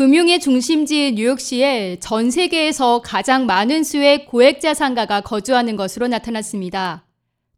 [0.00, 7.04] 금융의 중심지인 뉴욕시에 전 세계에서 가장 많은 수의 고액 자산가가 거주하는 것으로 나타났습니다.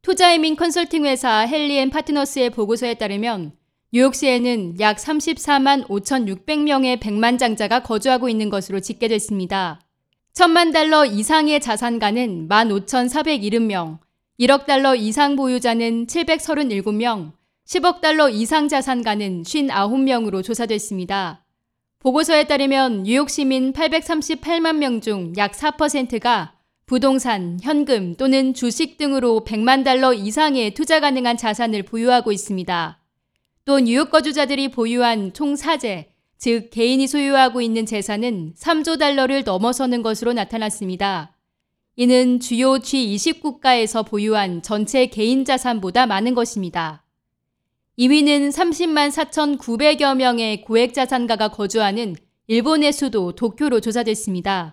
[0.03, 3.53] 투자이민 컨설팅 회사 헬리앤 파트너스의 보고서에 따르면
[3.93, 9.81] 뉴욕시에는 약 34만 5,600명의 백만장자가 거주하고 있는 것으로 집계됐습니다.
[10.33, 13.99] 천만 달러 이상의 자산가는 15,470명,
[14.41, 17.35] 1억 달러 이상 보유자는 737명,
[17.69, 21.42] 10억 달러 이상 자산가는 59명으로 조사됐습니다.
[22.03, 29.85] 보고서에 따르면 뉴욕 시민 838만 명 중 약 4%가 부동산, 현금 또는 주식 등으로 100만
[29.85, 32.99] 달러 이상의 투자 가능한 자산을 보유하고 있습니다.
[33.65, 40.33] 또 뉴욕 거주자들이 보유한 총 사재, 즉 개인이 소유하고 있는 재산은 3조 달러를 넘어서는 것으로
[40.33, 41.39] 나타났습니다.
[41.95, 47.02] 이는 주요 G20 국가에서 보유한 전체 개인 자산보다 많은 것입니다.
[47.99, 54.73] 2위는 30만 4,900여 명의 고액 자산가가 거주하는 일본의 수도 도쿄로 조사됐습니다.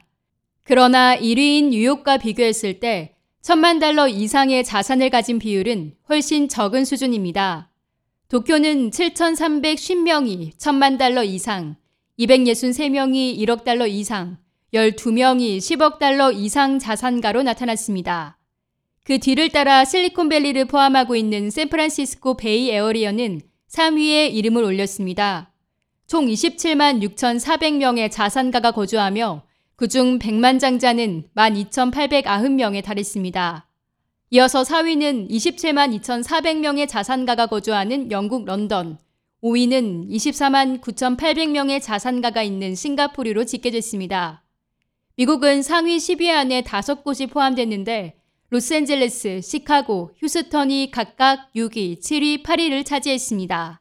[0.63, 7.69] 그러나 1위인 뉴욕과 비교했을 때 천만 달러 이상의 자산을 가진 비율은 훨씬 적은 수준입니다.
[8.29, 11.75] 도쿄는 7,310명이 천만 달러 이상,
[12.19, 14.37] 263명이 1억 달러 이상,
[14.73, 18.38] 12명이 10억 달러 이상 자산가로 나타났습니다.
[19.09, 25.51] 그 뒤를 따라 실리콘밸리를 포함하고 있는 샌프란시스코 베이 에어리어는 3위에 이름을 올렸습니다.
[26.05, 29.41] 총 27만 6,400명의 자산가가 거주하며
[29.77, 33.67] 그중 100만 장자는 12,890명에 달했습니다.
[34.29, 38.99] 이어서 4위는 27만 2,400명의 자산가가 거주하는 영국 런던,
[39.41, 44.43] 5위는 24만 9,800명의 자산가가 있는 싱가포르로 집계됐습니다.
[45.15, 48.18] 미국은 상위 10위 안에 5곳이 포함됐는데
[48.51, 53.79] 로스앤젤레스, 시카고, 휴스턴이 각각 6위, 7위, 8위를 차지했습니다.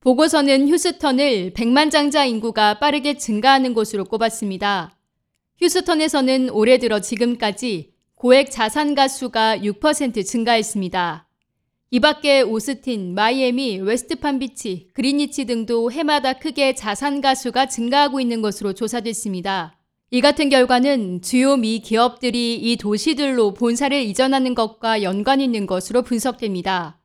[0.00, 4.96] 보고서는 휴스턴을 100만 장자 인구가 빠르게 증가하는 곳으로 꼽았습니다.
[5.60, 11.28] 휴스턴에서는 올해 들어 지금까지 고액 자산가 수가 6% 증가했습니다.
[11.92, 19.79] 이 밖에 오스틴, 마이애미, 웨스트팜비치, 그리니치 등도 해마다 크게 자산가 수가 증가하고 있는 것으로 조사됐습니다.
[20.12, 26.98] 이 같은 결과는 주요 미 기업들이 이 도시들로 본사를 이전하는 것과 연관 있는 것으로 분석됩니다.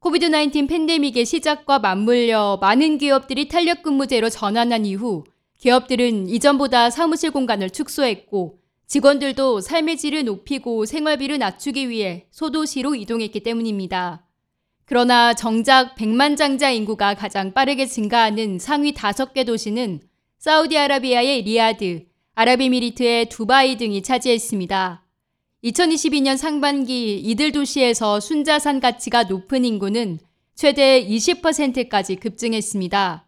[0.00, 5.22] 코비드-19 팬데믹의 시작과 맞물려 많은 기업들이 탄력 근무제로 전환한 이후
[5.58, 8.58] 기업들은 이전보다 사무실 공간을 축소했고
[8.88, 14.26] 직원들도 삶의 질을 높이고 생활비를 낮추기 위해 소도시로 이동했기 때문입니다.
[14.84, 20.00] 그러나 정작 100만 장자 인구가 가장 빠르게 증가하는 상위 5개 도시는
[20.38, 25.02] 사우디아라비아의 리야드, 아랍에미리트의 두바이 등이 차지했습니다.
[25.64, 30.20] 2022년 상반기 이들 도시에서 순자산 가치가 높은 인구는
[30.54, 33.26] 최대 20%까지 급증했습니다.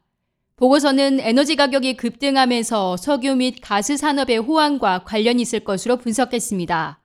[0.55, 7.03] 보고서는 에너지 가격이 급등하면서 석유 및 가스 산업의 호황과 관련이 있을 것으로 분석했습니다.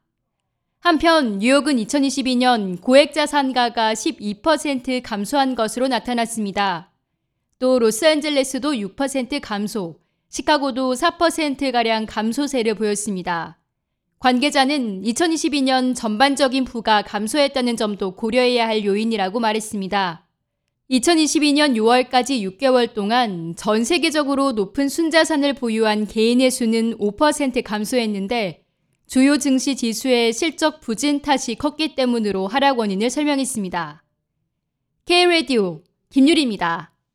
[0.82, 6.92] 한편 뉴욕은 2022년 고액 자산가가 12% 감소한 것으로 나타났습니다.
[7.58, 10.05] 또 로스앤젤레스도 6% 감소,
[10.36, 13.58] 시카고도 4%가량 감소세를 보였습니다.
[14.20, 20.28] 관계자는 2022년 전반적인 부가 감소했다는 점도 고려해야 할 요인이라고 말했습니다.
[20.92, 28.66] 2022년 6월까지 6개월 동안 전 세계적으로 높은 순자산을 보유한 개인의 수는 5% 감소했는데
[29.08, 34.04] 주요 증시 지수의 실적 부진 탓이 컸기 때문으로 하락 원인을 설명했습니다.
[35.06, 36.95] K-Radio 김유리입니다.